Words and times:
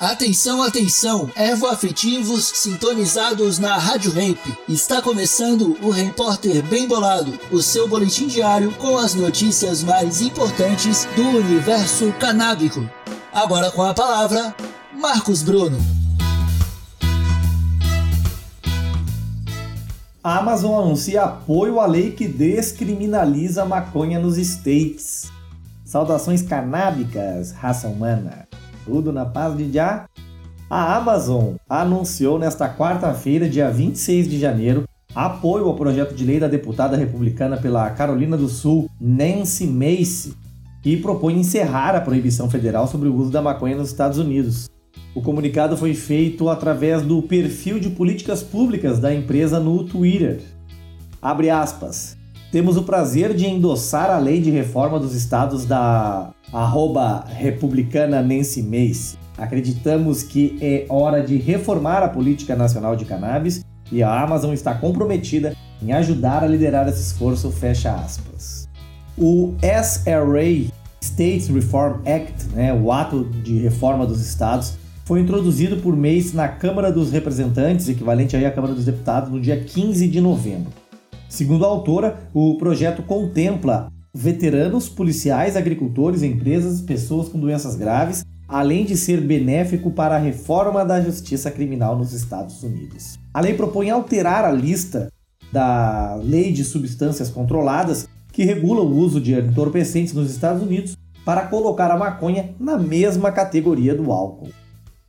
Atenção, 0.00 0.62
atenção, 0.62 1.30
ervo-afetivos 1.36 2.52
sintonizados 2.54 3.58
na 3.58 3.76
Rádio 3.76 4.10
Ramp. 4.10 4.38
Está 4.66 5.02
começando 5.02 5.76
o 5.82 5.90
Repórter 5.90 6.62
Bem 6.62 6.88
Bolado, 6.88 7.38
o 7.52 7.60
seu 7.60 7.86
boletim 7.86 8.26
diário 8.26 8.72
com 8.76 8.96
as 8.96 9.14
notícias 9.14 9.82
mais 9.82 10.22
importantes 10.22 11.06
do 11.14 11.22
universo 11.22 12.10
canábico. 12.18 12.88
Agora 13.30 13.70
com 13.70 13.82
a 13.82 13.92
palavra, 13.92 14.54
Marcos 14.98 15.42
Bruno. 15.42 15.76
A 20.24 20.38
Amazon 20.38 20.82
anuncia 20.82 21.24
apoio 21.24 21.78
à 21.78 21.84
lei 21.84 22.12
que 22.12 22.26
descriminaliza 22.26 23.64
a 23.64 23.66
maconha 23.66 24.18
nos 24.18 24.38
States. 24.38 25.30
Saudações 25.84 26.40
canábicas, 26.40 27.52
raça 27.52 27.86
humana 27.86 28.48
tudo 28.84 29.12
na 29.12 29.24
paz 29.24 29.56
de 29.56 29.70
já. 29.72 30.06
A 30.68 30.96
Amazon 30.96 31.54
anunciou 31.68 32.38
nesta 32.38 32.68
quarta-feira, 32.68 33.48
dia 33.48 33.70
26 33.70 34.28
de 34.28 34.38
janeiro, 34.38 34.84
apoio 35.14 35.66
ao 35.66 35.74
projeto 35.74 36.14
de 36.14 36.24
lei 36.24 36.38
da 36.38 36.46
deputada 36.46 36.96
republicana 36.96 37.56
pela 37.56 37.90
Carolina 37.90 38.36
do 38.36 38.48
Sul, 38.48 38.88
Nancy 39.00 39.66
Mace, 39.66 40.34
que 40.82 40.96
propõe 40.96 41.40
encerrar 41.40 41.96
a 41.96 42.00
proibição 42.00 42.48
federal 42.48 42.86
sobre 42.86 43.08
o 43.08 43.16
uso 43.16 43.30
da 43.30 43.42
maconha 43.42 43.76
nos 43.76 43.88
Estados 43.88 44.18
Unidos. 44.18 44.70
O 45.14 45.20
comunicado 45.20 45.76
foi 45.76 45.92
feito 45.92 46.48
através 46.48 47.02
do 47.02 47.20
perfil 47.22 47.80
de 47.80 47.90
políticas 47.90 48.42
públicas 48.42 49.00
da 49.00 49.12
empresa 49.12 49.58
no 49.58 49.84
Twitter. 49.84 50.40
Abre 51.20 51.50
aspas. 51.50 52.16
Temos 52.52 52.76
o 52.76 52.82
prazer 52.82 53.34
de 53.34 53.46
endossar 53.46 54.10
a 54.10 54.18
lei 54.18 54.40
de 54.40 54.50
reforma 54.50 54.98
dos 54.98 55.14
estados 55.14 55.64
da 55.64 56.32
arroba 56.52 57.24
republicana 57.28 58.22
Nancy 58.22 58.62
Mace. 58.62 59.16
Acreditamos 59.36 60.22
que 60.22 60.58
é 60.60 60.86
hora 60.88 61.22
de 61.22 61.36
reformar 61.36 62.02
a 62.02 62.08
política 62.08 62.54
nacional 62.54 62.94
de 62.96 63.04
cannabis 63.04 63.64
e 63.90 64.02
a 64.02 64.20
Amazon 64.22 64.52
está 64.52 64.74
comprometida 64.74 65.54
em 65.82 65.92
ajudar 65.92 66.44
a 66.44 66.46
liderar 66.46 66.88
esse 66.88 67.00
esforço, 67.00 67.50
fecha 67.50 67.94
aspas. 67.94 68.68
O 69.16 69.54
SRA, 69.62 70.70
States 71.00 71.48
Reform 71.48 72.00
Act, 72.06 72.48
né, 72.54 72.72
o 72.72 72.92
ato 72.92 73.24
de 73.24 73.58
reforma 73.58 74.06
dos 74.06 74.20
estados, 74.20 74.78
foi 75.04 75.20
introduzido 75.20 75.78
por 75.78 75.96
Mace 75.96 76.36
na 76.36 76.46
Câmara 76.46 76.92
dos 76.92 77.10
Representantes, 77.10 77.88
equivalente 77.88 78.36
aí 78.36 78.46
à 78.46 78.50
Câmara 78.52 78.74
dos 78.74 78.84
Deputados, 78.84 79.30
no 79.30 79.40
dia 79.40 79.58
15 79.58 80.06
de 80.06 80.20
novembro. 80.20 80.72
Segundo 81.28 81.64
a 81.64 81.68
autora, 81.68 82.28
o 82.32 82.56
projeto 82.56 83.02
contempla 83.02 83.90
veteranos, 84.12 84.88
policiais, 84.88 85.56
agricultores, 85.56 86.22
empresas, 86.22 86.80
pessoas 86.80 87.28
com 87.28 87.38
doenças 87.38 87.76
graves, 87.76 88.24
além 88.48 88.84
de 88.84 88.96
ser 88.96 89.20
benéfico 89.20 89.90
para 89.90 90.16
a 90.16 90.18
reforma 90.18 90.84
da 90.84 91.00
justiça 91.00 91.50
criminal 91.50 91.96
nos 91.96 92.12
Estados 92.12 92.62
Unidos. 92.62 93.18
A 93.32 93.40
lei 93.40 93.54
propõe 93.54 93.90
alterar 93.90 94.44
a 94.44 94.50
lista 94.50 95.12
da 95.52 96.16
Lei 96.16 96.52
de 96.52 96.64
Substâncias 96.64 97.30
Controladas, 97.30 98.08
que 98.32 98.44
regula 98.44 98.82
o 98.82 98.96
uso 98.96 99.20
de 99.20 99.34
entorpecentes 99.34 100.12
nos 100.12 100.30
Estados 100.30 100.62
Unidos, 100.62 100.96
para 101.24 101.46
colocar 101.46 101.90
a 101.90 101.98
maconha 101.98 102.54
na 102.58 102.76
mesma 102.76 103.30
categoria 103.30 103.94
do 103.94 104.10
álcool. 104.10 104.48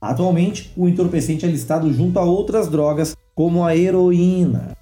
Atualmente, 0.00 0.72
o 0.76 0.88
entorpecente 0.88 1.44
é 1.44 1.48
listado 1.48 1.92
junto 1.92 2.18
a 2.18 2.24
outras 2.24 2.68
drogas, 2.68 3.14
como 3.34 3.64
a 3.64 3.76
heroína. 3.76 4.72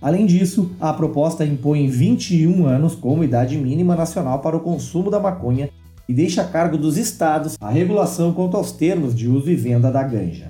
Além 0.00 0.24
disso, 0.24 0.70
a 0.80 0.92
proposta 0.92 1.44
impõe 1.44 1.86
21 1.88 2.66
anos 2.66 2.94
como 2.94 3.22
idade 3.22 3.58
mínima 3.58 3.94
nacional 3.94 4.38
para 4.38 4.56
o 4.56 4.60
consumo 4.60 5.10
da 5.10 5.20
maconha 5.20 5.68
e 6.08 6.14
deixa 6.14 6.42
a 6.42 6.48
cargo 6.48 6.78
dos 6.78 6.96
estados 6.96 7.56
a 7.60 7.70
regulação 7.70 8.32
quanto 8.32 8.56
aos 8.56 8.72
termos 8.72 9.14
de 9.14 9.28
uso 9.28 9.50
e 9.50 9.54
venda 9.54 9.90
da 9.90 10.02
ganja. 10.02 10.48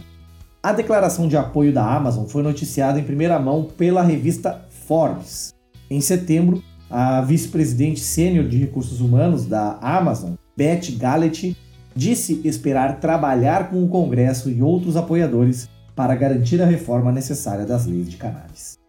A 0.62 0.72
declaração 0.72 1.26
de 1.26 1.36
apoio 1.36 1.72
da 1.72 1.84
Amazon 1.84 2.26
foi 2.26 2.42
noticiada 2.42 3.00
em 3.00 3.04
primeira 3.04 3.38
mão 3.38 3.64
pela 3.64 4.02
revista 4.02 4.66
Forbes. 4.86 5.52
Em 5.90 6.00
setembro, 6.00 6.62
a 6.88 7.20
vice-presidente 7.20 8.00
sênior 8.00 8.46
de 8.46 8.56
recursos 8.56 9.00
humanos 9.00 9.46
da 9.46 9.78
Amazon, 9.80 10.34
Beth 10.56 10.96
Gallet, 10.96 11.56
disse 11.94 12.40
esperar 12.44 13.00
trabalhar 13.00 13.68
com 13.70 13.82
o 13.82 13.88
Congresso 13.88 14.48
e 14.48 14.62
outros 14.62 14.96
apoiadores 14.96 15.68
para 15.96 16.14
garantir 16.14 16.62
a 16.62 16.66
reforma 16.66 17.10
necessária 17.10 17.66
das 17.66 17.84
leis 17.84 18.08
de 18.08 18.16
cannabis. 18.16 18.79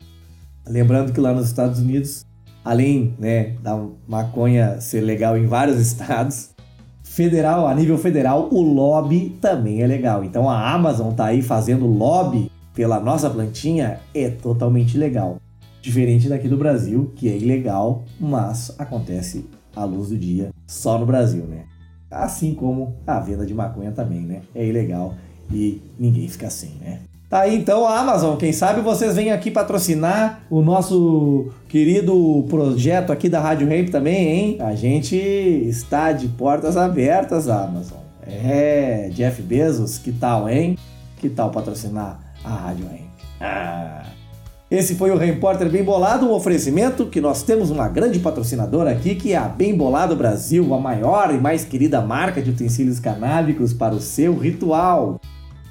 Lembrando 0.68 1.12
que 1.12 1.20
lá 1.20 1.34
nos 1.34 1.48
Estados 1.48 1.80
Unidos, 1.80 2.26
além 2.64 3.16
né, 3.18 3.56
da 3.62 3.84
maconha 4.08 4.80
ser 4.80 5.02
legal 5.02 5.38
em 5.38 5.46
vários 5.46 5.80
estados, 5.82 6.52
federal, 7.04 7.68
a 7.68 7.76
nível 7.76 7.98
federal, 7.98 8.48
o 8.52 8.62
lobby 8.62 9.38
também 9.42 9.82
é 9.82 9.88
legal. 9.88 10.24
Então 10.24 10.50
a 10.50 10.72
Amazon 10.72 11.14
tá 11.14 11.26
aí 11.26 11.42
fazendo 11.42 11.86
lobby 11.86 12.50
pela 12.74 13.00
nossa 13.00 13.30
plantinha 13.30 14.00
é 14.14 14.30
totalmente 14.30 14.98
legal. 14.98 15.38
Diferente 15.82 16.30
daqui 16.30 16.48
do 16.48 16.58
Brasil, 16.58 17.12
que 17.16 17.28
é 17.28 17.36
ilegal, 17.36 18.04
mas 18.20 18.74
acontece 18.78 19.46
à 19.76 19.84
luz 19.84 20.10
do 20.10 20.18
dia 20.18 20.52
só 20.66 20.98
no 20.98 21.06
Brasil, 21.06 21.44
né? 21.44 21.66
Assim 22.10 22.54
como 22.54 22.96
a 23.06 23.20
venda 23.20 23.46
de 23.46 23.54
maconha 23.54 23.92
também, 23.92 24.22
né? 24.22 24.42
É 24.56 24.66
ilegal 24.66 25.16
e 25.52 25.82
ninguém 26.00 26.28
fica 26.28 26.50
sem, 26.50 26.72
né? 26.80 27.00
Tá 27.32 27.44
aí 27.44 27.56
então 27.56 27.88
Amazon, 27.88 28.36
quem 28.36 28.52
sabe 28.52 28.82
vocês 28.82 29.16
vêm 29.16 29.32
aqui 29.32 29.50
patrocinar 29.50 30.42
o 30.50 30.62
nosso 30.62 31.50
querido 31.70 32.46
projeto 32.50 33.10
aqui 33.10 33.30
da 33.30 33.40
Rádio 33.40 33.70
Ramp 33.70 33.88
também, 33.88 34.28
hein? 34.28 34.58
A 34.60 34.76
gente 34.76 35.16
está 35.16 36.12
de 36.12 36.28
portas 36.28 36.76
abertas, 36.76 37.48
Amazon. 37.48 38.00
É, 38.28 39.10
Jeff 39.14 39.42
Bezos, 39.42 39.98
que 39.98 40.12
tal, 40.12 40.50
hein? 40.50 40.78
Que 41.22 41.30
tal 41.30 41.52
patrocinar 41.52 42.20
a 42.44 42.54
Rádio 42.54 42.86
Ramp? 42.88 43.10
Ah. 43.40 44.04
Esse 44.70 44.96
foi 44.96 45.10
o 45.12 45.18
Repórter 45.18 45.70
Bem 45.70 45.86
Bolado, 45.86 46.26
um 46.26 46.34
oferecimento 46.34 47.06
que 47.06 47.22
nós 47.22 47.44
temos 47.44 47.70
uma 47.70 47.88
grande 47.88 48.20
patrocinadora 48.20 48.92
aqui, 48.92 49.16
que 49.16 49.32
é 49.32 49.38
a 49.38 49.48
Bem 49.48 49.74
Bolado 49.74 50.18
Brasil, 50.18 50.74
a 50.74 50.80
maior 50.82 51.34
e 51.34 51.38
mais 51.38 51.64
querida 51.64 52.02
marca 52.02 52.42
de 52.42 52.50
utensílios 52.50 53.00
canábicos 53.00 53.72
para 53.72 53.96
o 53.96 54.02
seu 54.02 54.38
ritual 54.38 55.18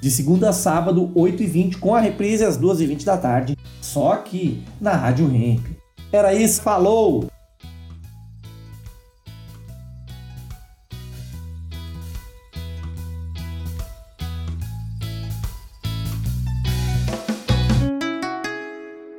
de 0.01 0.09
segunda 0.09 0.49
a 0.49 0.53
sábado, 0.53 1.11
8h20, 1.15 1.77
com 1.77 1.93
a 1.93 1.99
reprise 1.99 2.43
às 2.43 2.57
2h20 2.57 3.03
da 3.05 3.17
tarde, 3.17 3.55
só 3.79 4.13
aqui 4.13 4.63
na 4.81 4.93
Rádio 4.93 5.27
Hemp. 5.33 5.65
Era 6.11 6.33
isso, 6.33 6.61
falou! 6.61 7.27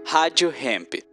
Rádio 0.05 0.53
Hemp. 0.53 1.12